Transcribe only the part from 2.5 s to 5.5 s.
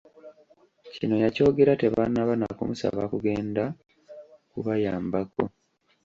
kumusaba kugenda ku bayambako.